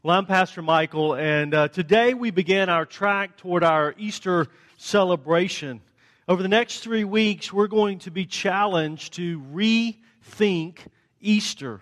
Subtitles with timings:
[0.00, 5.80] Well, I'm Pastor Michael, and uh, today we begin our track toward our Easter celebration.
[6.28, 10.76] Over the next three weeks, we're going to be challenged to rethink
[11.20, 11.80] Easter.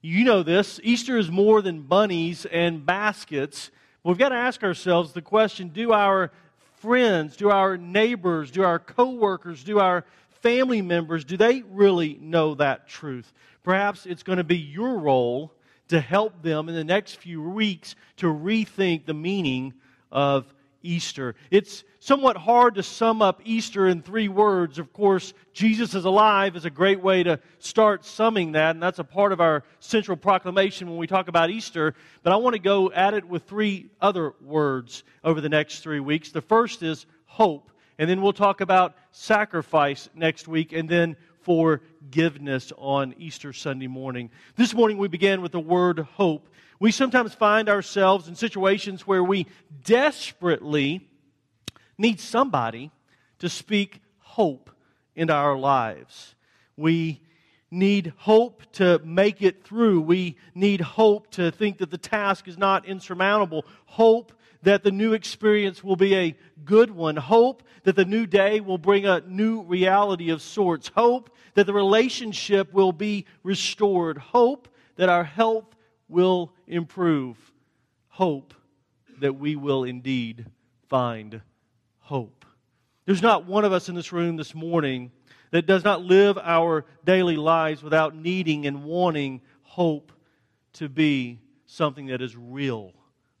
[0.00, 3.72] You know this Easter is more than bunnies and baskets.
[4.04, 6.30] We've got to ask ourselves the question do our
[6.76, 10.04] friends, do our neighbors, do our coworkers, do our
[10.42, 13.32] family members, do they really know that truth?
[13.64, 15.52] Perhaps it's going to be your role
[15.88, 19.74] to help them in the next few weeks to rethink the meaning
[20.12, 20.52] of
[20.82, 21.34] Easter.
[21.50, 24.78] It's somewhat hard to sum up Easter in three words.
[24.78, 29.00] Of course, Jesus is alive is a great way to start summing that, and that's
[29.00, 31.94] a part of our central proclamation when we talk about Easter.
[32.22, 36.00] But I want to go at it with three other words over the next three
[36.00, 36.30] weeks.
[36.30, 42.72] The first is hope, and then we'll talk about sacrifice next week, and then forgiveness
[42.76, 44.30] on Easter Sunday morning.
[44.56, 46.48] This morning we began with the word hope.
[46.80, 49.46] We sometimes find ourselves in situations where we
[49.84, 51.08] desperately
[51.96, 52.90] need somebody
[53.40, 54.70] to speak hope
[55.16, 56.34] into our lives.
[56.76, 57.20] We
[57.70, 60.00] need hope to make it through.
[60.00, 63.66] We need hope to think that the task is not insurmountable.
[63.86, 67.16] Hope that the new experience will be a good one.
[67.16, 70.88] Hope that the new day will bring a new reality of sorts.
[70.88, 74.18] Hope that the relationship will be restored.
[74.18, 75.76] Hope that our health
[76.08, 77.36] will improve.
[78.08, 78.54] Hope
[79.20, 80.46] that we will indeed
[80.88, 81.40] find
[82.00, 82.44] hope.
[83.06, 85.12] There's not one of us in this room this morning
[85.50, 90.12] that does not live our daily lives without needing and wanting hope
[90.74, 92.92] to be something that is real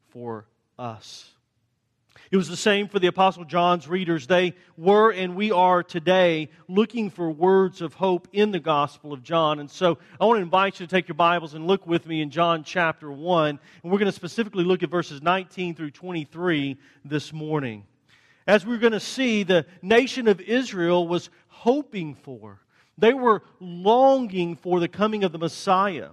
[0.08, 0.46] for
[0.78, 1.30] us.
[2.30, 4.26] It was the same for the Apostle John's readers.
[4.26, 9.22] They were and we are today looking for words of hope in the Gospel of
[9.22, 9.60] John.
[9.60, 12.20] And so I want to invite you to take your Bibles and look with me
[12.20, 13.48] in John chapter 1.
[13.48, 13.60] And
[13.92, 17.86] we're going to specifically look at verses 19 through 23 this morning.
[18.46, 22.60] As we're going to see, the nation of Israel was hoping for,
[22.98, 26.10] they were longing for the coming of the Messiah.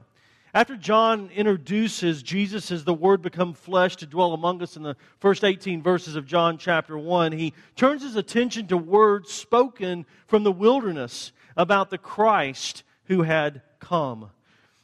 [0.55, 4.95] After John introduces Jesus as the Word become flesh to dwell among us in the
[5.19, 10.45] first 18 verses of John chapter 1, he turns his attention to words spoken from
[10.45, 14.29] the wilderness about the Christ who had come.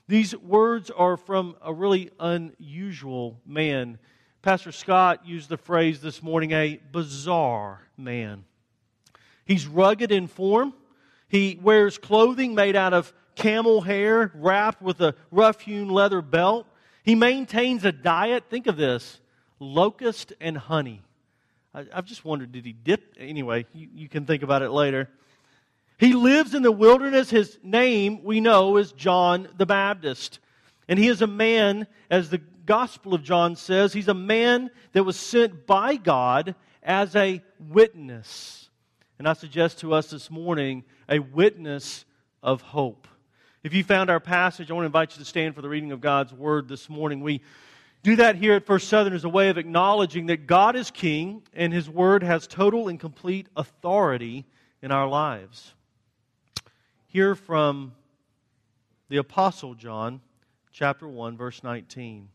[0.09, 3.97] These words are from a really unusual man.
[4.41, 8.43] Pastor Scott used the phrase this morning a bizarre man.
[9.45, 10.73] He's rugged in form.
[11.29, 16.67] He wears clothing made out of camel hair wrapped with a rough hewn leather belt.
[17.03, 19.19] He maintains a diet, think of this
[19.59, 21.01] locust and honey.
[21.73, 23.15] I, have just wondered, did he dip?
[23.17, 25.09] Anyway, you, you can think about it later.
[25.97, 27.29] He lives in the wilderness.
[27.29, 30.39] His name, we know, is John the Baptist.
[30.87, 35.03] And he is a man, as the Gospel of John says, he's a man that
[35.03, 38.69] was sent by God as a witness.
[39.17, 42.05] And I suggest to us this morning a witness
[42.43, 43.07] of hope.
[43.63, 45.91] If you found our passage, I want to invite you to stand for the reading
[45.91, 47.21] of God's Word this morning.
[47.21, 47.41] We
[48.01, 51.43] do that here at First Southern as a way of acknowledging that God is King
[51.53, 54.47] and His Word has total and complete authority
[54.81, 55.75] in our lives.
[57.05, 57.93] Hear from
[59.09, 60.21] the Apostle John,
[60.71, 62.29] chapter 1, verse 19.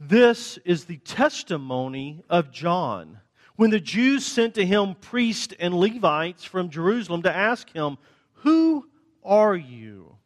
[0.00, 3.20] This is the testimony of John.
[3.54, 7.98] When the Jews sent to him priests and Levites from Jerusalem to ask him,
[8.38, 8.89] Who
[9.24, 10.16] are you?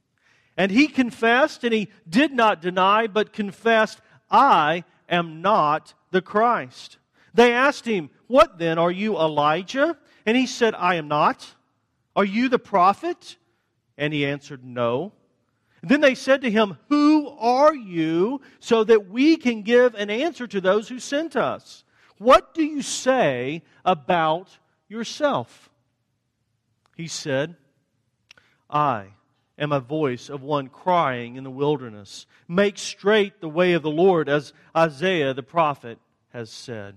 [0.56, 4.00] And he confessed, and he did not deny, but confessed,
[4.30, 6.98] I am not the Christ.
[7.34, 8.78] They asked him, What then?
[8.78, 9.98] Are you Elijah?
[10.24, 11.54] And he said, I am not.
[12.16, 13.36] Are you the prophet?
[13.98, 15.12] And he answered, No.
[15.82, 18.40] And then they said to him, Who are you?
[18.60, 21.84] So that we can give an answer to those who sent us.
[22.18, 24.56] What do you say about
[24.88, 25.68] yourself?
[26.96, 27.56] He said,
[28.74, 29.06] I
[29.56, 32.26] am a voice of one crying in the wilderness.
[32.48, 35.98] Make straight the way of the Lord, as Isaiah the prophet
[36.32, 36.96] has said.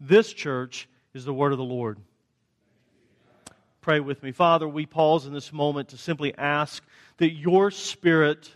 [0.00, 1.98] This church is the word of the Lord.
[3.80, 4.32] Pray with me.
[4.32, 6.82] Father, we pause in this moment to simply ask
[7.18, 8.52] that your spirit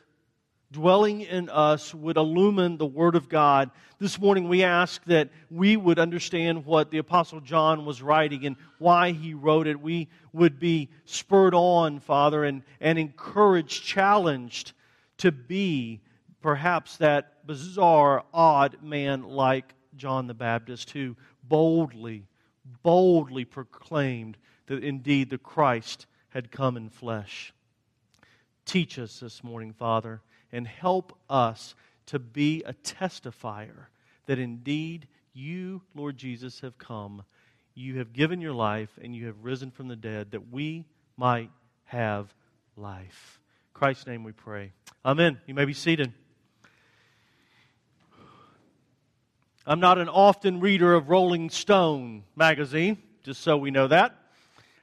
[0.72, 3.70] dwelling in us would illumine the Word of God.
[3.98, 8.56] This morning we ask that we would understand what the Apostle John was writing and
[8.78, 9.80] why he wrote it.
[9.80, 14.72] We would be spurred on, Father, and, and encouraged, challenged
[15.18, 16.00] to be
[16.42, 22.26] perhaps that bizarre, odd man like John the Baptist who boldly,
[22.82, 24.36] boldly proclaimed
[24.66, 27.52] that indeed the Christ had come in flesh.
[28.64, 30.20] Teach us this morning, Father
[30.56, 31.74] and help us
[32.06, 33.88] to be a testifier
[34.24, 37.24] that indeed you, Lord Jesus, have come.
[37.74, 41.50] You have given your life and you have risen from the dead that we might
[41.84, 42.34] have
[42.74, 43.38] life.
[43.68, 44.72] In Christ's name we pray.
[45.04, 45.38] Amen.
[45.46, 46.10] You may be seated.
[49.66, 54.16] I'm not an often reader of Rolling Stone magazine, just so we know that.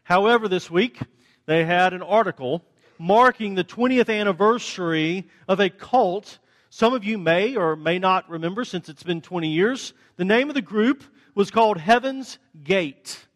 [0.04, 1.00] However, this week
[1.48, 2.64] they had an article
[3.04, 6.40] marking the 20th anniversary of a cult.
[6.70, 9.94] Some of you may or may not remember since it's been 20 years.
[10.16, 11.04] The name of the group
[11.36, 13.28] was called Heaven's Gate.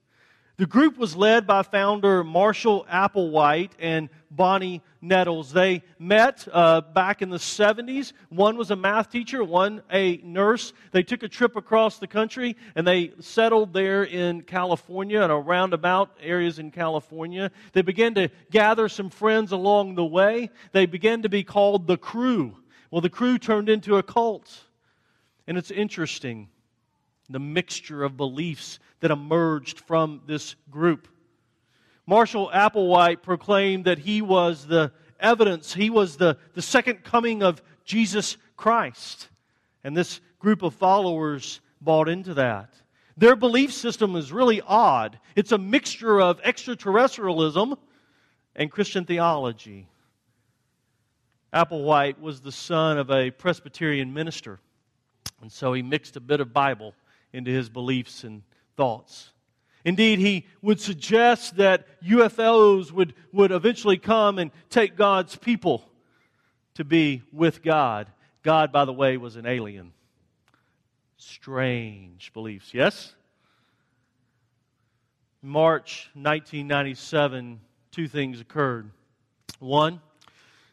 [0.55, 5.51] The group was led by founder Marshall Applewhite and Bonnie Nettles.
[5.51, 8.13] They met uh, back in the 70s.
[8.30, 10.74] One was a math teacher, one a nurse.
[10.92, 15.74] They took a trip across the country and they settled there in California and around
[15.74, 17.51] about areas in California.
[17.74, 20.50] They began to gather some friends along the way.
[20.71, 22.56] They began to be called the crew.
[22.92, 24.63] Well, the crew turned into a cult.
[25.48, 26.50] And it's interesting
[27.30, 31.07] the mixture of beliefs that emerged from this group.
[32.07, 37.62] Marshall Applewhite proclaimed that he was the evidence, he was the, the second coming of
[37.83, 39.27] Jesus Christ.
[39.83, 42.74] And this group of followers bought into that.
[43.18, 45.19] Their belief system is really odd.
[45.36, 47.75] It's a mixture of extraterrestrialism
[48.56, 49.88] and Christian theology.
[51.54, 54.59] Applewhite was the son of a Presbyterian minister,
[55.42, 56.94] and so he mixed a bit of Bible
[57.33, 58.44] into his beliefs and
[58.75, 59.31] thoughts.
[59.87, 65.89] Indeed, he would suggest that UFOs would, would eventually come and take God's people
[66.73, 68.11] to be with God.
[68.43, 69.93] God, by the way, was an alien.
[71.15, 73.13] Strange beliefs, yes?
[75.41, 78.91] March 1997, two things occurred.
[79.59, 80.01] One,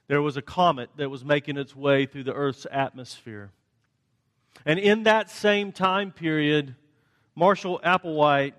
[0.08, 3.52] there was a comet that was making its way through the Earth's atmosphere.
[4.66, 6.74] And in that same time period,
[7.36, 8.54] Marshall Applewhite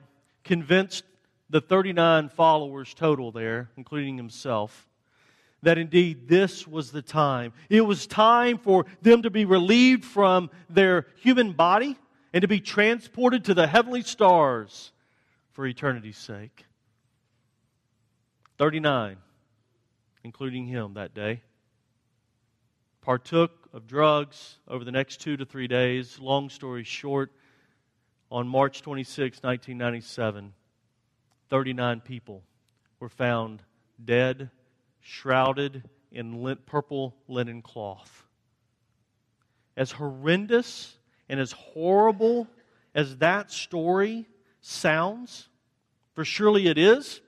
[0.45, 1.03] convinced
[1.49, 4.87] the 39 followers total there, including himself,
[5.61, 7.51] that indeed this was the time.
[7.69, 11.97] It was time for them to be relieved from their human body
[12.33, 14.91] and to be transported to the heavenly stars
[15.51, 16.65] for eternity's sake.
[18.57, 19.17] 39,
[20.23, 21.41] including him that day,
[23.01, 26.19] partook of drugs over the next two to three days.
[26.19, 27.31] Long story short,
[28.35, 30.51] on March 26, 1997,
[31.49, 32.43] 39 people
[32.99, 33.63] were found
[34.03, 34.49] dead,
[34.99, 38.25] shrouded in purple linen cloth.
[39.77, 40.97] As horrendous
[41.29, 42.45] and as horrible
[42.93, 44.25] as that story
[44.59, 45.47] sounds,
[46.13, 47.21] for surely it is,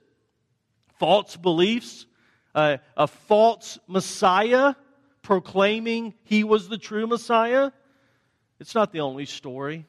[0.98, 2.04] false beliefs,
[2.54, 4.74] uh, a false Messiah
[5.22, 7.70] proclaiming he was the true Messiah,
[8.60, 9.86] it's not the only story.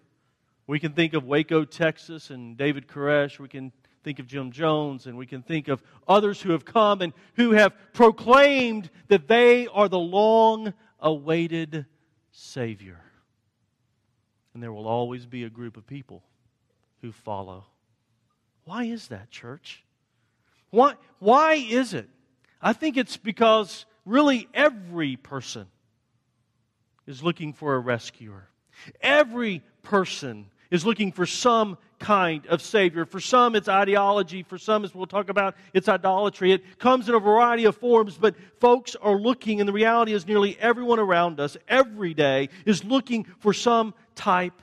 [0.70, 3.40] We can think of Waco, Texas, and David Koresh.
[3.40, 3.72] We can
[4.04, 7.54] think of Jim Jones, and we can think of others who have come and who
[7.54, 11.88] have proclaimed that they are the long awaited
[12.30, 13.02] Savior.
[14.54, 16.22] And there will always be a group of people
[17.02, 17.66] who follow.
[18.66, 19.84] Why is that, church?
[20.70, 22.08] Why, why is it?
[22.62, 25.66] I think it's because really every person
[27.08, 28.50] is looking for a rescuer.
[29.02, 33.06] Every person is looking for some kind of Savior.
[33.06, 34.44] For some, it's ideology.
[34.44, 36.52] For some, as we'll talk about, it's idolatry.
[36.52, 40.26] It comes in a variety of forms, but folks are looking, and the reality is
[40.26, 44.62] nearly everyone around us every day is looking for some type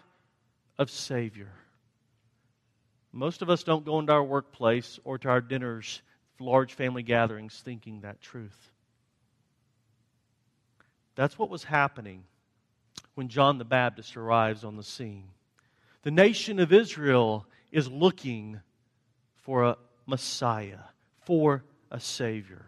[0.79, 1.53] of Savior.
[3.13, 6.03] Most of us don't go into our workplace or to our dinners,
[6.39, 8.73] large family gatherings, thinking that truth.
[11.15, 12.25] That's what was happening
[13.15, 15.29] when John the Baptist arrives on the scene.
[16.07, 18.61] The nation of Israel is looking
[19.39, 20.79] for a Messiah,
[21.25, 22.67] for a Savior.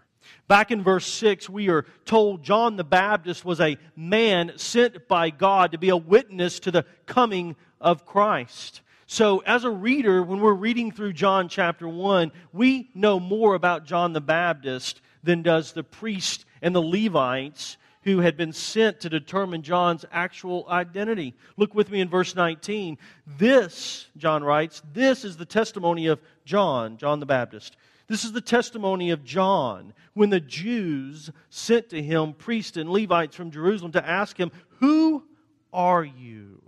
[0.48, 5.30] Back in verse 6, we are told John the Baptist was a man sent by
[5.30, 8.80] God to be a witness to the coming of Christ.
[9.06, 13.86] So, as a reader, when we're reading through John chapter 1, we know more about
[13.86, 17.76] John the Baptist than does the priest and the Levites
[18.08, 21.34] who had been sent to determine John's actual identity.
[21.56, 22.96] Look with me in verse 19.
[23.26, 27.76] This, John writes, this is the testimony of John, John the Baptist.
[28.06, 33.36] This is the testimony of John when the Jews sent to him priests and Levites
[33.36, 35.24] from Jerusalem to ask him, Who
[35.72, 36.62] are you?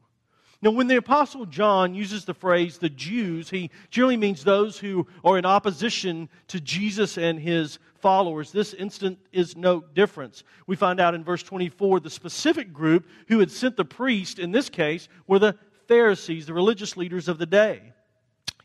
[0.62, 5.06] Now, when the Apostle John uses the phrase the Jews, he generally means those who
[5.24, 8.52] are in opposition to Jesus and his followers.
[8.52, 10.44] This instant is no difference.
[10.66, 14.52] We find out in verse 24 the specific group who had sent the priest, in
[14.52, 15.56] this case, were the
[15.88, 17.92] Pharisees, the religious leaders of the day.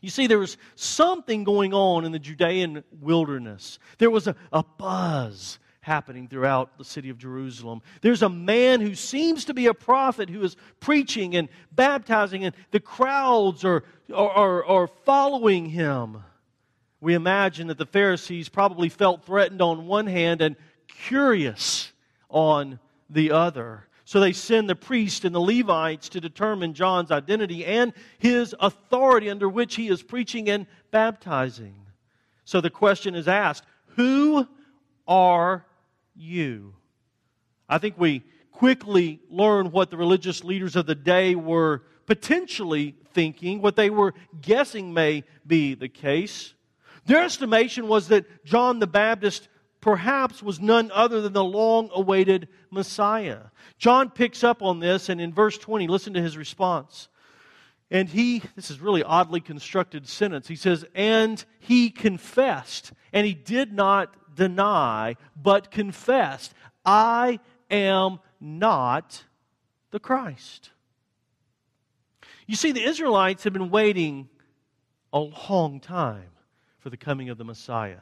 [0.00, 3.78] You see, there was something going on in the Judean wilderness.
[3.98, 7.80] There was a, a buzz happening throughout the city of Jerusalem.
[8.02, 12.54] There's a man who seems to be a prophet who is preaching and baptizing, and
[12.72, 16.18] the crowds are, are, are, following him.
[17.00, 20.56] We imagine that the Pharisees probably felt threatened on one hand and
[20.88, 21.92] curious
[22.28, 22.78] on
[23.10, 23.86] the other.
[24.04, 29.28] So they send the priest and the Levites to determine John's identity and his authority
[29.28, 31.74] under which he is preaching and baptizing.
[32.44, 33.64] So the question is asked
[33.96, 34.46] Who
[35.08, 35.66] are
[36.14, 36.74] you.
[37.68, 38.22] I think we
[38.52, 44.14] quickly learn what the religious leaders of the day were potentially thinking, what they were
[44.40, 46.54] guessing may be the case.
[47.06, 49.48] Their estimation was that John the Baptist
[49.80, 53.38] perhaps was none other than the long awaited Messiah.
[53.78, 57.08] John picks up on this, and in verse 20, listen to his response.
[57.88, 60.48] And he, this is really oddly constructed sentence.
[60.48, 66.52] He says, and he confessed, and he did not deny, but confessed,
[66.84, 67.38] I
[67.70, 69.22] am not
[69.92, 70.70] the Christ.
[72.48, 74.28] You see, the Israelites have been waiting
[75.12, 76.30] a long time
[76.86, 77.98] for the coming of the Messiah.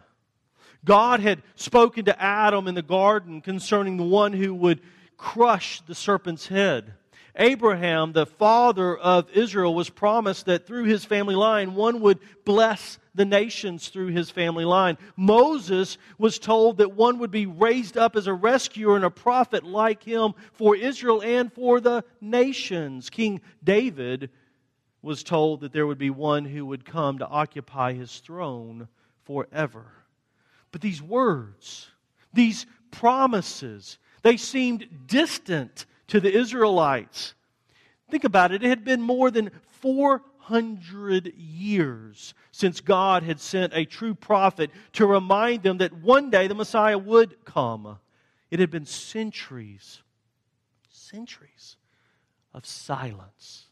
[0.84, 4.82] God had spoken to Adam in the garden concerning the one who would
[5.16, 6.92] crush the serpent's head.
[7.34, 12.98] Abraham, the father of Israel, was promised that through his family line, one would bless
[13.14, 14.98] the nations through his family line.
[15.16, 19.64] Moses was told that one would be raised up as a rescuer and a prophet
[19.64, 23.08] like him for Israel and for the nations.
[23.08, 24.28] King David
[25.04, 28.88] was told that there would be one who would come to occupy his throne
[29.24, 29.84] forever.
[30.72, 31.88] But these words,
[32.32, 37.34] these promises, they seemed distant to the Israelites.
[38.10, 43.84] Think about it, it had been more than 400 years since God had sent a
[43.84, 47.98] true prophet to remind them that one day the Messiah would come.
[48.50, 50.00] It had been centuries,
[50.88, 51.76] centuries
[52.52, 53.66] of silence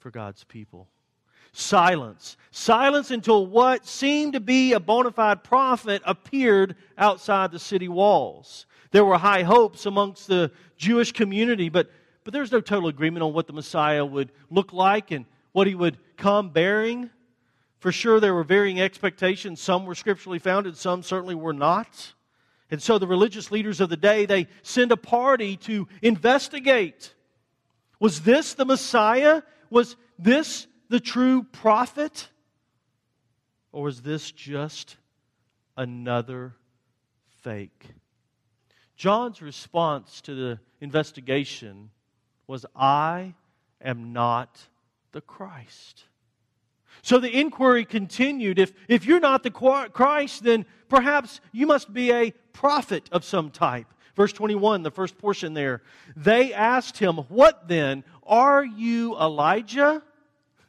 [0.00, 0.88] for God's people.
[1.52, 2.36] Silence.
[2.50, 8.66] Silence until what seemed to be a bona fide prophet appeared outside the city walls.
[8.92, 11.90] There were high hopes amongst the Jewish community, but,
[12.24, 15.74] but there's no total agreement on what the Messiah would look like and what he
[15.74, 17.10] would come bearing.
[17.78, 19.60] For sure, there were varying expectations.
[19.60, 22.14] Some were scripturally founded, some certainly were not.
[22.70, 27.14] And so the religious leaders of the day, they send a party to investigate.
[27.98, 29.42] Was this the Messiah?
[29.70, 32.28] Was this the true prophet?
[33.72, 34.96] Or was this just
[35.76, 36.54] another
[37.42, 37.86] fake?
[38.96, 41.90] John's response to the investigation
[42.46, 43.34] was, I
[43.80, 44.60] am not
[45.12, 46.04] the Christ.
[47.02, 48.58] So the inquiry continued.
[48.58, 53.50] If, if you're not the Christ, then perhaps you must be a prophet of some
[53.50, 53.86] type.
[54.16, 55.82] Verse 21, the first portion there.
[56.16, 58.04] They asked him, What then?
[58.30, 60.02] Are you Elijah?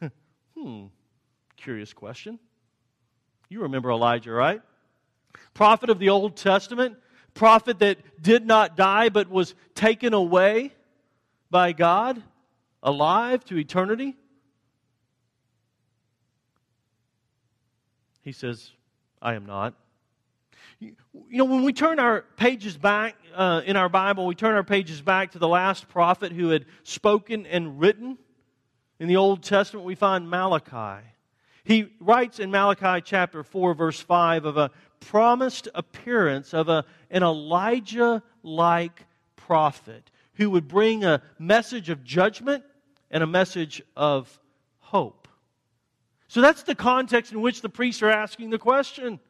[0.58, 0.86] hmm,
[1.56, 2.40] curious question.
[3.48, 4.60] You remember Elijah, right?
[5.54, 6.96] Prophet of the Old Testament,
[7.34, 10.72] prophet that did not die but was taken away
[11.50, 12.20] by God,
[12.82, 14.16] alive to eternity?
[18.22, 18.72] He says,
[19.20, 19.74] I am not.
[20.82, 20.96] You
[21.38, 25.00] know, when we turn our pages back uh, in our Bible, we turn our pages
[25.00, 28.18] back to the last prophet who had spoken and written.
[28.98, 31.06] In the Old Testament, we find Malachi.
[31.62, 37.22] He writes in Malachi chapter 4, verse 5, of a promised appearance of a, an
[37.22, 42.64] Elijah like prophet who would bring a message of judgment
[43.08, 44.40] and a message of
[44.80, 45.28] hope.
[46.26, 49.20] So that's the context in which the priests are asking the question.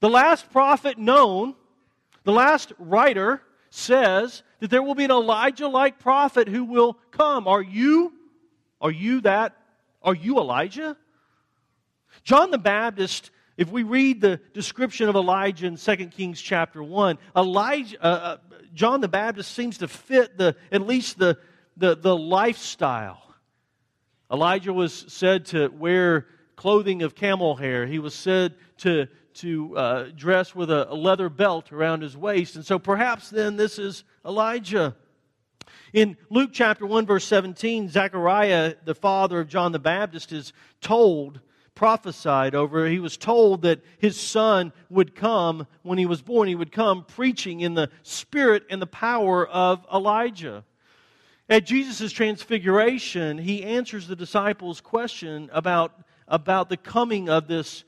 [0.00, 1.54] The last prophet known,
[2.24, 7.48] the last writer, says that there will be an Elijah like prophet who will come.
[7.48, 8.12] Are you?
[8.80, 9.56] Are you that?
[10.02, 10.96] Are you Elijah?
[12.24, 17.18] John the Baptist if we read the description of Elijah in 2 Kings chapter 1,
[17.34, 18.36] Elijah, uh, uh,
[18.74, 21.38] John the Baptist seems to fit the, at least the,
[21.76, 23.34] the, the lifestyle.
[24.30, 27.86] Elijah was said to wear clothing of camel hair.
[27.86, 29.06] He was said to,
[29.36, 32.56] to uh, dress with a, leather belt around his waist.
[32.56, 34.96] And so perhaps then this is Elijah.
[35.92, 41.40] In Luke chapter 1, verse 17, Zechariah, the father of John the Baptist, is told
[41.76, 42.88] prophesied over.
[42.88, 46.48] He was told that his son would come when he was born.
[46.48, 50.64] He would come preaching in the spirit and the power of Elijah.
[51.48, 55.92] At Jesus' transfiguration, he answers the disciples' question about,
[56.26, 57.84] about the coming of this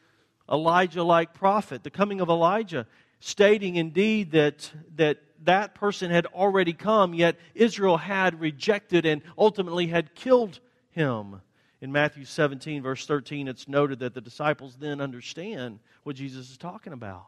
[0.51, 2.87] Elijah like prophet, the coming of Elijah,
[3.21, 9.87] stating indeed that, that that person had already come, yet Israel had rejected and ultimately
[9.87, 11.41] had killed him.
[11.81, 16.59] In Matthew 17, verse 13, it's noted that the disciples then understand what Jesus is
[16.59, 17.27] talking about.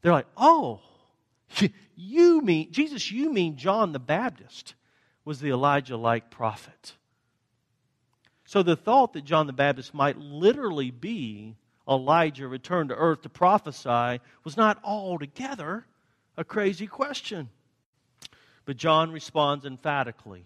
[0.00, 0.80] They're like, oh,
[1.96, 4.74] you mean, Jesus, you mean John the Baptist
[5.24, 6.94] was the Elijah like prophet.
[8.46, 11.56] So the thought that John the Baptist might literally be
[11.88, 15.86] Elijah returned to earth to prophesy was not altogether
[16.36, 17.48] a crazy question.
[18.64, 20.44] But John responds emphatically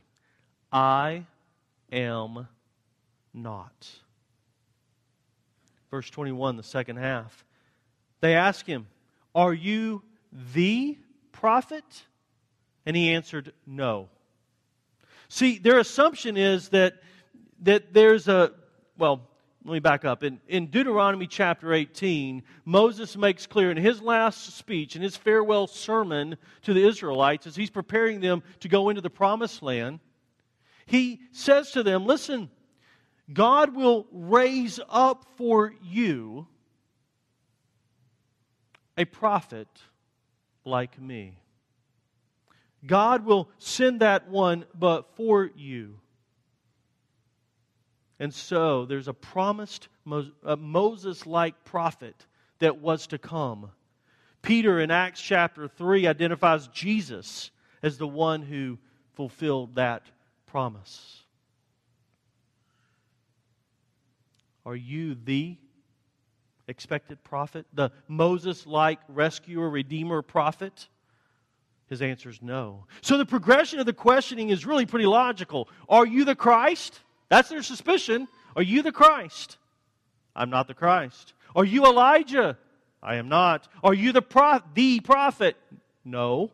[0.71, 1.27] I
[1.91, 2.47] am
[3.35, 3.91] not.
[5.91, 7.45] Verse 21, the second half.
[8.21, 8.87] They ask him,
[9.35, 10.03] Are you
[10.55, 10.97] the
[11.33, 11.85] prophet?
[12.87, 14.09] And he answered, No.
[15.29, 17.03] See, their assumption is that,
[17.63, 18.53] that there's a,
[18.97, 19.29] well,
[19.64, 20.25] let me back up.
[20.25, 25.69] In, in Deuteronomy chapter 18, Moses makes clear in his last speech, in his farewell
[25.69, 30.00] sermon to the Israelites, as he's preparing them to go into the promised land,
[30.85, 32.50] he says to them, Listen,
[33.33, 36.49] God will raise up for you
[38.99, 39.69] a prophet
[40.64, 41.38] like me.
[42.85, 46.00] God will send that one but for you.
[48.23, 52.14] And so there's a promised Moses like prophet
[52.61, 53.73] that was to come.
[54.43, 57.50] Peter in Acts chapter 3 identifies Jesus
[57.83, 58.79] as the one who
[59.14, 60.05] fulfilled that
[60.47, 61.25] promise.
[64.64, 65.57] Are you the
[66.69, 67.67] expected prophet?
[67.73, 70.87] The Moses like rescuer, redeemer prophet?
[71.88, 72.87] His answer is no.
[73.00, 75.69] So the progression of the questioning is really pretty logical.
[75.88, 77.00] Are you the Christ?
[77.32, 78.28] That's their suspicion.
[78.56, 79.56] Are you the Christ?
[80.36, 81.32] I'm not the Christ.
[81.56, 82.58] Are you Elijah?
[83.02, 83.68] I am not.
[83.82, 84.21] Are you the,
[84.75, 85.56] the prophet?
[86.04, 86.50] No.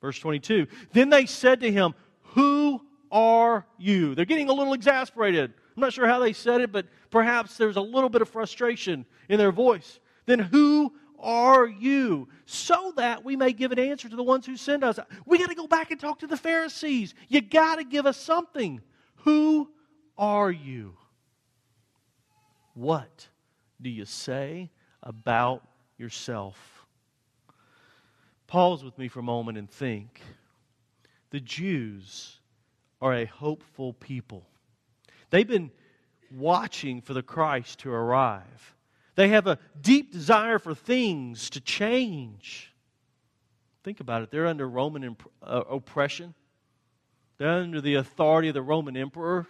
[0.00, 0.66] Verse 22.
[0.92, 1.94] Then they said to him,
[2.34, 4.16] Who are you?
[4.16, 5.54] They're getting a little exasperated.
[5.76, 9.06] I'm not sure how they said it, but perhaps there's a little bit of frustration
[9.28, 10.00] in their voice.
[10.26, 12.28] Then who are you?
[12.46, 14.98] So that we may give an answer to the ones who send us.
[15.24, 17.14] We got to go back and talk to the Pharisees.
[17.28, 18.82] You got to give us something.
[19.28, 19.68] Who
[20.16, 20.94] are you?
[22.72, 23.28] What
[23.78, 24.70] do you say
[25.02, 26.86] about yourself?
[28.46, 30.22] Pause with me for a moment and think.
[31.28, 32.38] The Jews
[33.02, 34.46] are a hopeful people.
[35.28, 35.72] They've been
[36.34, 38.74] watching for the Christ to arrive.
[39.14, 42.72] They have a deep desire for things to change.
[43.84, 44.30] Think about it.
[44.30, 46.32] They're under Roman imp- uh, oppression,
[47.38, 49.46] they're under the authority of the Roman emperor.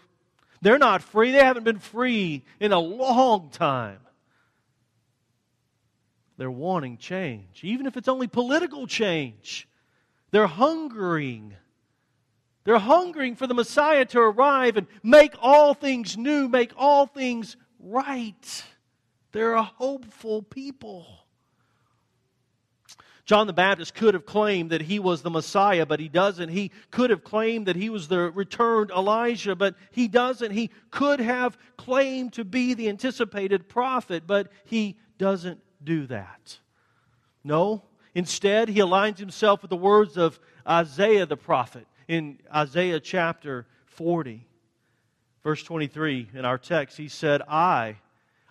[0.61, 1.31] They're not free.
[1.31, 4.01] They haven't been free in a long time.
[6.37, 9.68] They're wanting change, even if it's only political change.
[10.31, 11.55] They're hungering
[12.68, 17.57] they're hungering for the Messiah to arrive and make all things new, make all things
[17.81, 18.64] right.
[19.33, 21.07] They're a hopeful people.
[23.28, 26.48] John the Baptist could have claimed that he was the Messiah, but he doesn't.
[26.48, 30.50] He could have claimed that he was the returned Elijah, but he doesn't.
[30.50, 36.58] He could have claimed to be the anticipated prophet, but he doesn't do that.
[37.44, 37.82] No,
[38.14, 44.46] instead, he aligns himself with the words of Isaiah the prophet in Isaiah chapter 40,
[45.44, 47.96] verse 23, in our text, he said, I,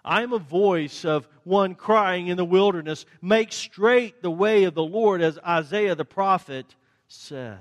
[0.08, 4.74] I am a voice of one crying in the wilderness, make straight the way of
[4.74, 6.76] the Lord, as Isaiah the prophet
[7.10, 7.60] said.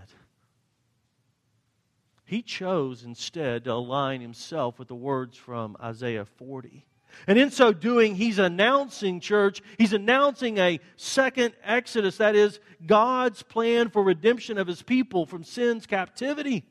[2.25, 6.87] He chose instead to align himself with the words from Isaiah 40.
[7.27, 12.19] And in so doing, he's announcing, church, he's announcing a second Exodus.
[12.19, 16.65] That is, God's plan for redemption of his people from sin's captivity.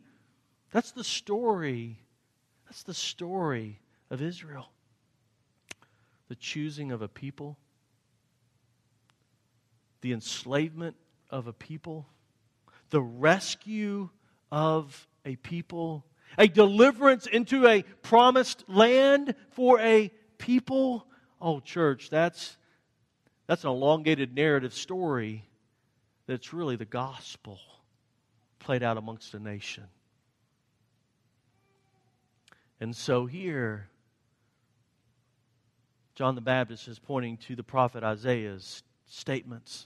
[0.72, 2.00] That's the story.
[2.66, 4.70] That's the story of Israel.
[6.28, 7.58] The choosing of a people,
[10.02, 10.96] the enslavement
[11.30, 12.08] of a people,
[12.90, 14.10] the rescue
[14.52, 16.06] of a people,
[16.38, 21.08] a deliverance into a promised land for a people?
[21.42, 22.58] Oh, church, that's,
[23.48, 25.46] that's an elongated narrative story
[26.28, 27.60] that's really the gospel
[28.60, 29.84] played out amongst a nation.
[32.80, 33.90] And so here,
[36.16, 39.86] John the Baptist is pointing to the prophet Isaiah's statements.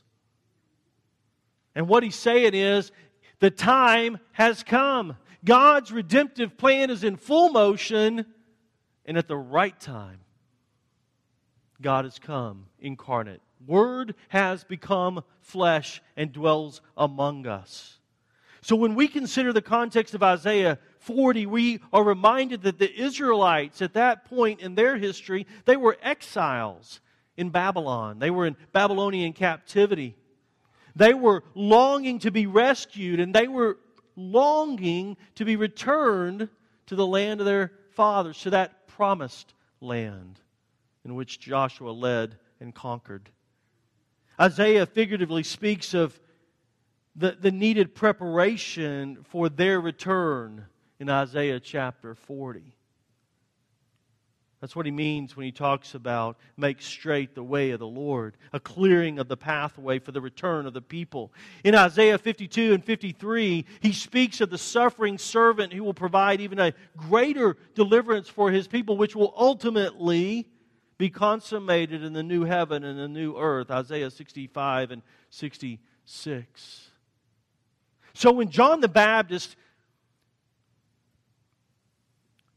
[1.74, 2.92] And what he's saying is
[3.40, 5.18] the time has come.
[5.44, 8.26] God's redemptive plan is in full motion,
[9.06, 10.20] and at the right time,
[11.82, 13.42] God has come incarnate.
[13.66, 17.98] Word has become flesh and dwells among us.
[18.62, 23.82] So when we consider the context of Isaiah 40, we are reminded that the Israelites
[23.82, 27.00] at that point in their history, they were exiles
[27.38, 28.20] in Babylon.
[28.20, 30.16] They were in Babylonian captivity.
[30.96, 33.78] They were longing to be rescued, and they were
[34.16, 36.50] longing to be returned
[36.88, 40.40] to the land of their fathers, to that promised land
[41.06, 43.30] in which Joshua led and conquered.
[44.40, 46.20] Isaiah figuratively speaks of
[47.16, 50.66] the, the needed preparation for their return
[51.00, 52.76] in Isaiah chapter 40.
[54.60, 58.36] That's what he means when he talks about make straight the way of the Lord,
[58.52, 61.32] a clearing of the pathway for the return of the people.
[61.64, 66.60] In Isaiah 52 and 53, he speaks of the suffering servant who will provide even
[66.60, 70.50] a greater deliverance for his people, which will ultimately
[70.98, 73.72] be consummated in the new heaven and the new earth.
[73.72, 76.90] Isaiah 65 and 66.
[78.14, 79.56] So when John the Baptist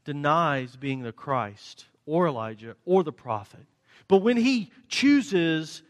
[0.05, 3.65] denies being the Christ, or Elijah or the prophet.
[4.07, 5.81] But when he chooses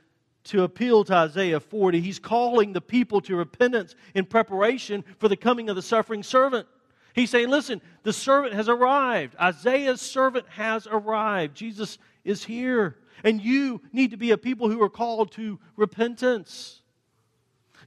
[0.46, 5.38] to appeal to Isaiah 40, he's calling the people to repentance in preparation for the
[5.38, 6.68] coming of the suffering servant.
[7.14, 9.36] He's saying, Listen, the servant has arrived.
[9.40, 11.56] Isaiah's servant has arrived.
[11.56, 12.98] Jesus is here.
[13.24, 16.82] And you need to be a people who are called to repentance.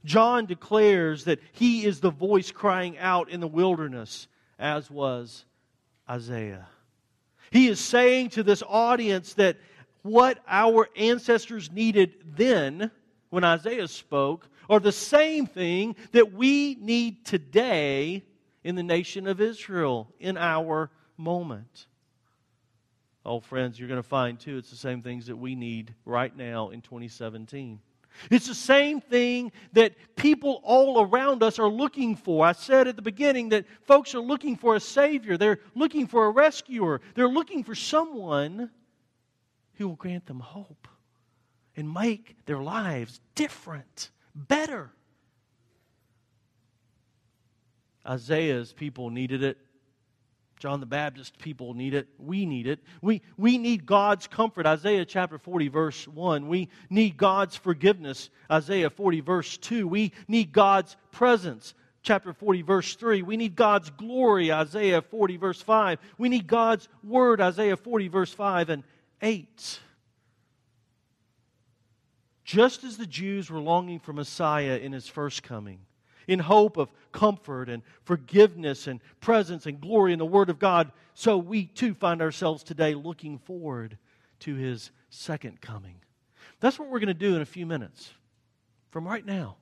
[0.05, 5.45] John declares that he is the voice crying out in the wilderness, as was
[6.09, 6.67] Isaiah.
[7.51, 9.57] He is saying to this audience that
[10.01, 12.91] what our ancestors needed then,
[13.29, 18.23] when Isaiah spoke, are the same thing that we need today
[18.63, 21.87] in the nation of Israel, in our moment.
[23.25, 26.35] Oh, friends, you're going to find too, it's the same things that we need right
[26.35, 27.79] now in 2017.
[28.31, 32.45] It's the same thing that people all around us are looking for.
[32.45, 36.25] I said at the beginning that folks are looking for a Savior, they're looking for
[36.25, 38.69] a rescuer, they're looking for someone
[39.75, 40.87] who will grant them hope
[41.75, 44.91] and make their lives different, better.
[48.05, 49.57] Isaiah's people needed it.
[50.57, 52.07] John the Baptist people need it.
[52.17, 52.79] We need it.
[53.01, 54.65] We, we need God's comfort.
[54.65, 56.47] Isaiah chapter 40, verse 1.
[56.47, 58.31] We need God's forgiveness.
[58.51, 59.87] Isaiah 40, verse 2.
[59.87, 61.75] We need God's presence.
[62.01, 63.21] Chapter 40, verse 3.
[63.21, 64.51] We need God's glory.
[64.51, 65.99] Isaiah 40, verse 5.
[66.17, 67.39] We need God's word.
[67.39, 68.83] Isaiah 40, verse 5 and
[69.21, 69.79] 8.
[72.43, 75.79] Just as the Jews were longing for Messiah in his first coming,
[76.27, 80.91] in hope of comfort and forgiveness and presence and glory in the Word of God,
[81.13, 83.97] so we too find ourselves today looking forward
[84.39, 85.95] to His second coming.
[86.59, 88.11] That's what we're going to do in a few minutes
[88.91, 89.57] from right now.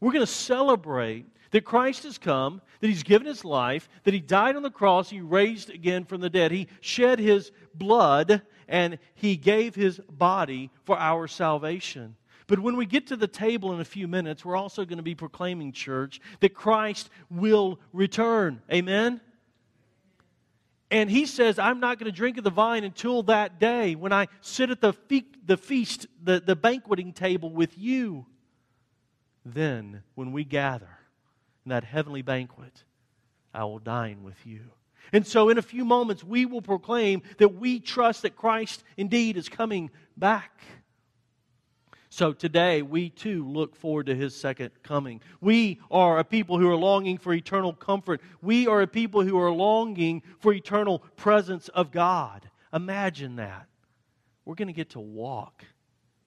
[0.00, 4.20] We're going to celebrate that Christ has come, that He's given His life, that He
[4.20, 8.98] died on the cross, He raised again from the dead, He shed His blood, and
[9.14, 12.16] He gave His body for our salvation.
[12.50, 15.04] But when we get to the table in a few minutes, we're also going to
[15.04, 18.60] be proclaiming, church, that Christ will return.
[18.72, 19.20] Amen?
[20.90, 24.12] And he says, I'm not going to drink of the vine until that day when
[24.12, 28.26] I sit at the, fe- the feast, the, the banqueting table with you.
[29.44, 30.98] Then, when we gather
[31.64, 32.82] in that heavenly banquet,
[33.54, 34.62] I will dine with you.
[35.12, 39.36] And so, in a few moments, we will proclaim that we trust that Christ indeed
[39.36, 40.60] is coming back.
[42.12, 45.20] So today, we too look forward to his second coming.
[45.40, 48.20] We are a people who are longing for eternal comfort.
[48.42, 52.50] We are a people who are longing for eternal presence of God.
[52.72, 53.68] Imagine that.
[54.44, 55.64] We're going to get to walk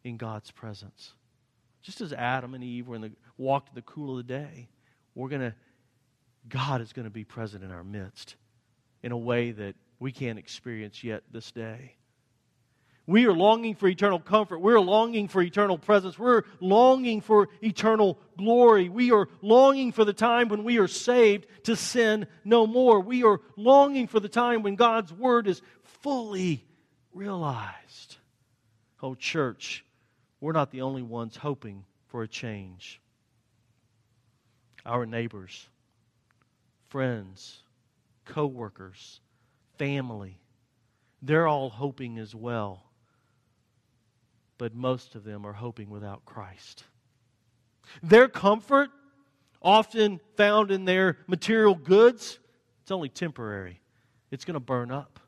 [0.06, 1.14] in God's presence.
[1.82, 4.70] Just as Adam and Eve were in the walked in the cool of the day,
[5.16, 5.54] we're going to
[6.48, 8.36] God is going to be present in our midst
[9.02, 11.96] in a way that we can't experience yet this day.
[13.06, 14.60] We are longing for eternal comfort.
[14.60, 16.18] We're longing for eternal presence.
[16.18, 18.88] We're longing for eternal glory.
[18.88, 23.02] We are longing for the time when we are saved to sin no more.
[23.02, 25.62] We are longing for the time when God's word is
[26.02, 26.66] fully
[27.14, 28.18] realized.
[29.02, 29.84] Oh, church,
[30.40, 33.02] we're not the only ones hoping for a change.
[34.86, 35.68] Our neighbors,
[36.88, 37.64] friends,
[38.24, 39.20] co workers,
[39.78, 40.40] family,
[41.22, 42.86] they're all hoping as well
[44.58, 46.84] but most of them are hoping without Christ.
[48.02, 48.90] Their comfort,
[49.62, 52.40] often found in their material goods,
[52.82, 53.82] it's only temporary.
[54.30, 55.20] It's going to burn up.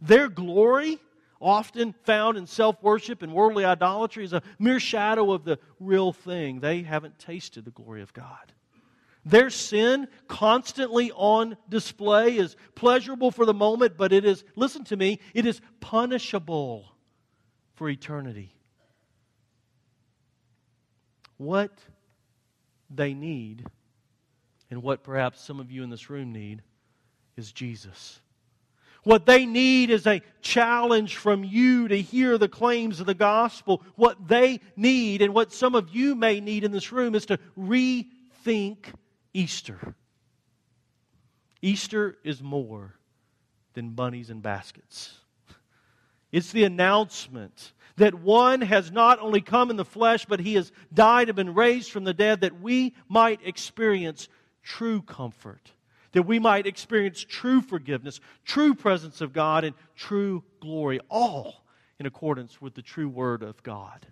[0.00, 0.98] Their glory,
[1.40, 6.12] often found in self worship and worldly idolatry, is a mere shadow of the real
[6.12, 6.60] thing.
[6.60, 8.52] They haven't tasted the glory of God.
[9.24, 14.96] Their sin, constantly on display, is pleasurable for the moment, but it is, listen to
[14.96, 16.95] me, it is punishable
[17.76, 18.52] for eternity.
[21.36, 21.72] What
[22.90, 23.64] they need,
[24.70, 26.62] and what perhaps some of you in this room need,
[27.36, 28.20] is Jesus.
[29.04, 33.82] What they need is a challenge from you to hear the claims of the gospel.
[33.94, 37.38] What they need, and what some of you may need in this room, is to
[37.56, 38.78] rethink
[39.32, 39.94] Easter.
[41.62, 42.94] Easter is more
[43.74, 45.12] than bunnies and baskets.
[46.32, 50.70] It's the announcement that one has not only come in the flesh, but he has
[50.92, 54.28] died and been raised from the dead that we might experience
[54.62, 55.72] true comfort,
[56.12, 61.64] that we might experience true forgiveness, true presence of God, and true glory, all
[61.98, 64.06] in accordance with the true word of God.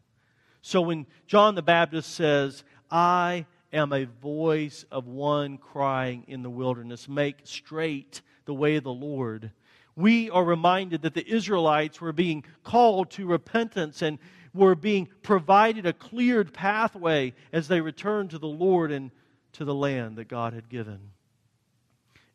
[0.63, 6.49] So when John the Baptist says, I am a voice of one crying in the
[6.49, 9.51] wilderness, make straight the way of the Lord.
[9.97, 14.19] We are reminded that the Israelites were being called to repentance and
[14.53, 19.11] were being provided a cleared pathway as they returned to the Lord and
[19.53, 21.11] to the land that God had given.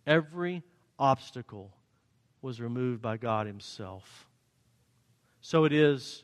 [0.05, 0.63] Every
[0.97, 1.71] obstacle
[2.41, 4.27] was removed by God Himself.
[5.41, 6.23] So it is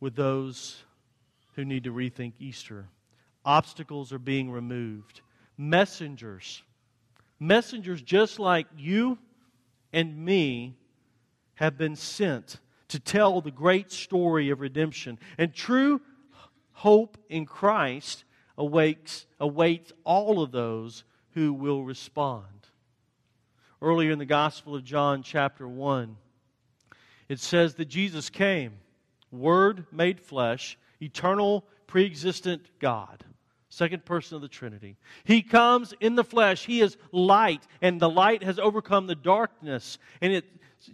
[0.00, 0.82] with those
[1.54, 2.88] who need to rethink Easter.
[3.44, 5.20] Obstacles are being removed.
[5.56, 6.62] Messengers,
[7.40, 9.18] messengers just like you
[9.92, 10.76] and me,
[11.54, 15.18] have been sent to tell the great story of redemption.
[15.36, 16.00] And true
[16.72, 18.24] hope in Christ
[18.56, 22.46] awaits, awaits all of those who will respond.
[23.82, 26.16] Earlier in the Gospel of John, chapter 1,
[27.28, 28.72] it says that Jesus came,
[29.30, 33.24] Word made flesh, eternal, pre existent God.
[33.70, 34.96] Second person of the Trinity.
[35.24, 36.66] He comes in the flesh.
[36.66, 39.98] He is light, and the light has overcome the darkness.
[40.20, 40.44] And it,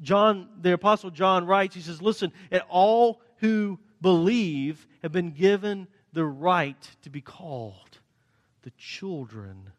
[0.02, 2.32] John, the Apostle John writes, he says, Listen,
[2.68, 7.98] all who believe have been given the right to be called
[8.62, 9.70] the children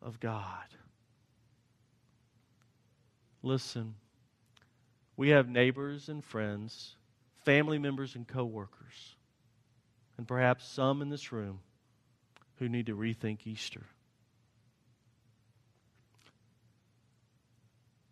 [0.00, 0.66] of God.
[3.42, 3.96] Listen,
[5.16, 6.94] we have neighbors and friends,
[7.44, 9.16] family members and coworkers
[10.16, 11.58] and perhaps some in this room
[12.62, 13.82] who need to rethink Easter.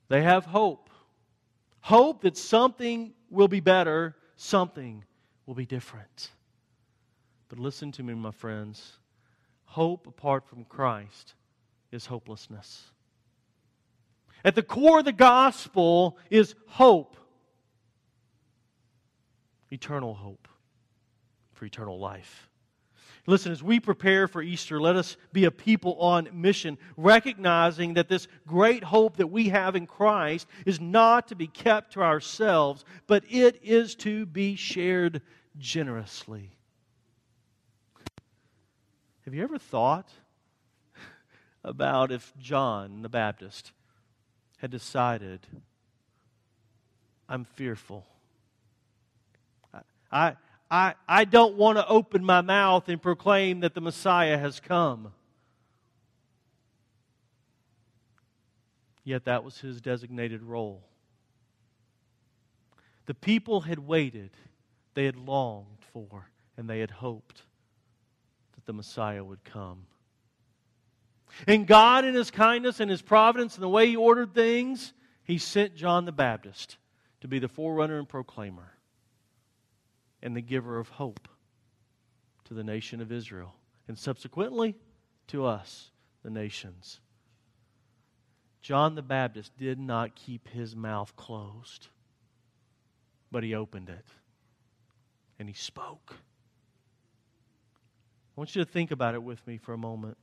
[0.08, 0.90] They have hope.
[1.82, 5.04] Hope that something will be better, something
[5.46, 6.32] will be different.
[7.48, 8.98] But listen to me, my friends.
[9.66, 11.34] Hope apart from Christ
[11.92, 12.90] is hopelessness.
[14.44, 17.16] At the core of the gospel is hope,
[19.70, 20.48] eternal hope
[21.52, 22.49] for eternal life.
[23.26, 28.08] Listen, as we prepare for Easter, let us be a people on mission, recognizing that
[28.08, 32.84] this great hope that we have in Christ is not to be kept to ourselves,
[33.06, 35.20] but it is to be shared
[35.58, 36.50] generously.
[39.24, 40.08] Have you ever thought
[41.62, 43.72] about if John the Baptist
[44.58, 45.46] had decided,
[47.28, 48.06] I'm fearful?
[50.10, 50.34] I,
[50.70, 55.12] I, I don't want to open my mouth and proclaim that the Messiah has come.
[59.02, 60.84] Yet that was his designated role.
[63.06, 64.30] The people had waited,
[64.94, 67.42] they had longed for, and they had hoped
[68.54, 69.86] that the Messiah would come.
[71.46, 74.92] And God, in His kindness and His providence and the way He ordered things,
[75.24, 76.76] He sent John the Baptist
[77.20, 78.76] to be the forerunner and proclaimer
[80.22, 81.28] and the giver of hope
[82.44, 83.54] to the nation of Israel,
[83.88, 84.76] and subsequently
[85.28, 85.90] to us,
[86.22, 87.00] the nations.
[88.60, 91.88] John the Baptist did not keep his mouth closed,
[93.30, 94.04] but he opened it
[95.38, 96.16] and he spoke.
[98.36, 100.18] I want you to think about it with me for a moment.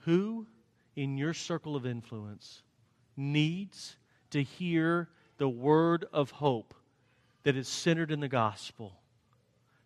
[0.00, 0.46] Who
[0.96, 2.62] in your circle of influence
[3.16, 3.96] needs
[4.30, 6.74] to hear the word of hope
[7.46, 8.92] that is centered in the gospel?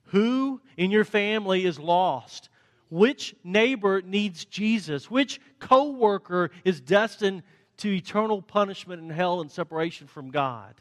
[0.04, 2.48] Who in your family is lost?
[2.88, 5.10] Which neighbor needs Jesus?
[5.10, 7.42] Which coworker is destined
[7.76, 10.74] to eternal punishment in hell and separation from God,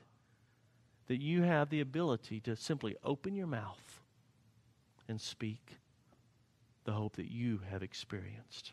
[1.07, 3.99] that you have the ability to simply open your mouth
[5.09, 5.79] and speak
[6.85, 8.71] the hope that you have experienced.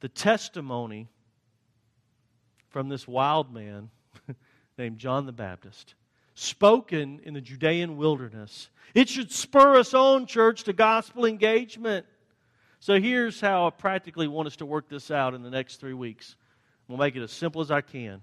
[0.00, 1.06] The testimony
[2.70, 3.90] from this wild man
[4.78, 5.94] named John the Baptist,
[6.38, 8.70] spoken in the Judean wilderness.
[8.94, 12.06] It should spur us on, church, to gospel engagement.
[12.80, 15.94] So here's how I practically want us to work this out in the next three
[15.94, 16.36] weeks.
[16.86, 18.22] We'll make it as simple as I can.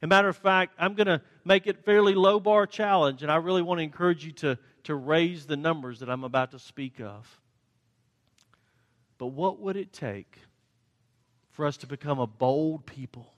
[0.00, 3.32] As a matter of fact, I'm going to make it fairly low bar challenge, and
[3.32, 6.58] I really want to encourage you to, to raise the numbers that I'm about to
[6.58, 7.40] speak of.
[9.18, 10.38] But what would it take
[11.50, 13.34] for us to become a bold people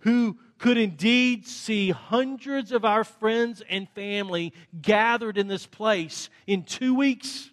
[0.00, 6.62] who could indeed see hundreds of our friends and family gathered in this place in
[6.64, 7.50] two weeks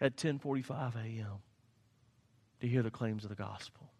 [0.00, 1.38] at 10:45 a.m.
[2.60, 3.90] to hear the claims of the gospel?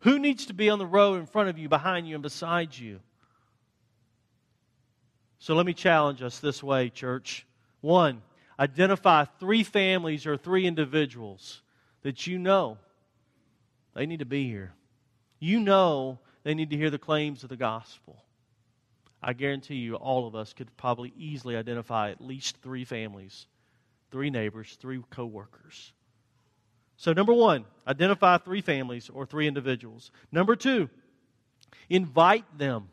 [0.00, 2.76] Who needs to be on the road in front of you, behind you, and beside
[2.76, 3.00] you?
[5.40, 7.46] So let me challenge us this way, church.
[7.80, 8.22] One,
[8.58, 11.62] identify three families or three individuals
[12.02, 12.78] that you know
[13.94, 14.72] they need to be here.
[15.38, 18.24] You know they need to hear the claims of the gospel.
[19.22, 23.46] I guarantee you, all of us could probably easily identify at least three families,
[24.10, 25.92] three neighbors, three coworkers.
[26.96, 30.10] So, number one, identify three families or three individuals.
[30.32, 30.88] Number two,
[31.88, 32.88] invite them.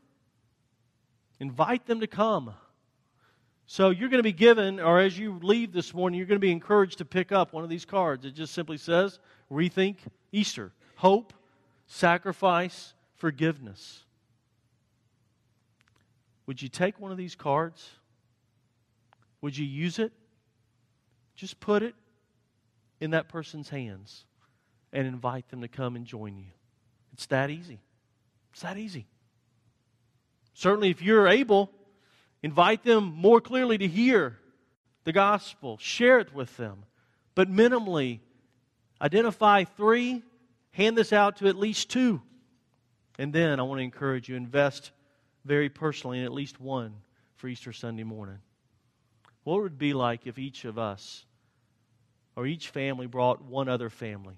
[1.39, 2.53] Invite them to come.
[3.67, 6.45] So, you're going to be given, or as you leave this morning, you're going to
[6.45, 8.25] be encouraged to pick up one of these cards.
[8.25, 9.19] It just simply says,
[9.51, 9.97] Rethink
[10.31, 10.71] Easter.
[10.95, 11.33] Hope,
[11.87, 14.03] sacrifice, forgiveness.
[16.47, 17.89] Would you take one of these cards?
[19.41, 20.11] Would you use it?
[21.35, 21.95] Just put it
[22.99, 24.25] in that person's hands
[24.93, 26.51] and invite them to come and join you.
[27.13, 27.79] It's that easy.
[28.51, 29.07] It's that easy.
[30.53, 31.69] Certainly, if you're able,
[32.41, 34.37] invite them more clearly to hear
[35.03, 36.85] the gospel, share it with them.
[37.35, 38.19] But minimally,
[39.01, 40.23] identify three
[40.75, 42.21] Hand this out to at least two.
[43.17, 44.91] And then I want to encourage you invest
[45.45, 46.95] very personally in at least one
[47.37, 48.39] for Easter Sunday morning.
[49.45, 51.25] What would it be like if each of us
[52.35, 54.37] or each family brought one other family?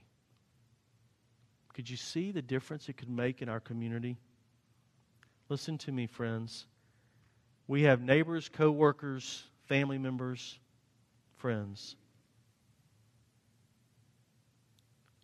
[1.74, 4.18] Could you see the difference it could make in our community?
[5.50, 6.68] Listen to me, friends.
[7.68, 10.60] We have neighbors, co-workers, family members,
[11.38, 11.96] friends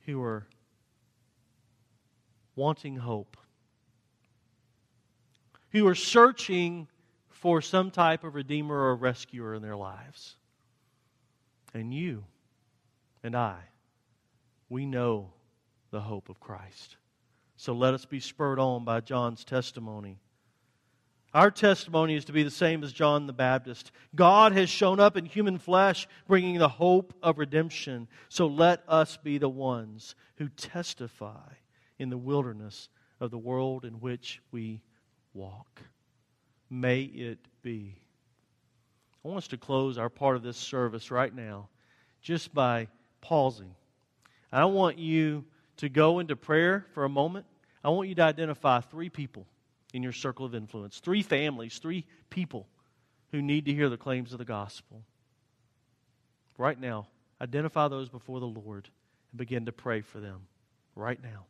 [0.08, 0.48] who are
[2.56, 3.38] wanting hope,
[5.72, 6.88] who are searching
[7.30, 10.36] for some type of redeemer or rescuer in their lives.
[11.74, 12.24] And you
[13.24, 13.58] and I,
[14.70, 15.34] we know
[15.92, 16.98] the hope of Christ.
[17.56, 20.20] So let us be spurred on by John's testimony.
[21.34, 23.92] Our testimony is to be the same as John the Baptist.
[24.14, 28.08] God has shown up in human flesh, bringing the hope of redemption.
[28.30, 31.54] So let us be the ones who testify
[32.04, 32.90] in the wilderness
[33.20, 34.82] of the world in which we
[35.34, 35.82] walk.
[36.70, 37.96] May it be.
[39.24, 41.70] I want us to close our part of this service right now
[42.22, 42.88] just by
[43.22, 43.74] pausing.
[44.52, 45.46] I want you
[45.78, 47.46] to go into prayer for a moment.
[47.84, 49.48] I want you to identify three people
[49.94, 52.68] in your circle of influence, three families, three people
[53.32, 55.04] who need to hear the claims of the gospel.
[56.58, 57.08] Right now,
[57.42, 58.90] identify those before the Lord
[59.32, 60.42] and begin to pray for them
[60.96, 61.46] right now.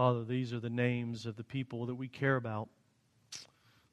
[0.00, 2.70] Father, these are the names of the people that we care about.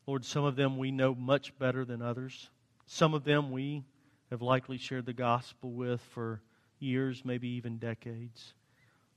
[0.05, 2.49] Lord, some of them we know much better than others.
[2.85, 3.83] Some of them we
[4.29, 6.41] have likely shared the gospel with for
[6.79, 8.53] years, maybe even decades.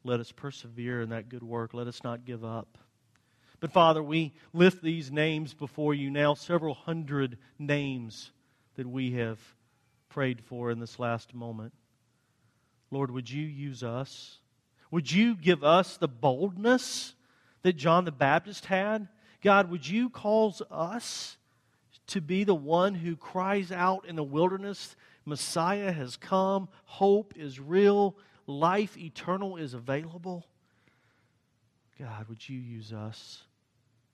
[0.02, 1.74] Let us persevere in that good work.
[1.74, 2.76] Let us not give up.
[3.60, 8.32] But Father, we lift these names before you now, several hundred names
[8.74, 9.38] that we have
[10.08, 11.72] prayed for in this last moment.
[12.90, 14.39] Lord, would you use us?
[14.90, 17.14] Would you give us the boldness
[17.62, 19.08] that John the Baptist had?
[19.42, 21.36] God, would you cause us
[22.08, 27.60] to be the one who cries out in the wilderness, Messiah has come, hope is
[27.60, 28.16] real,
[28.46, 30.44] life eternal is available?
[31.98, 33.42] God, would you use us?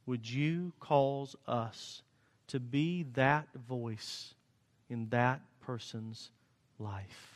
[0.04, 2.02] Would you cause us
[2.48, 4.34] to be that voice
[4.90, 6.30] in that person's
[6.78, 7.36] life?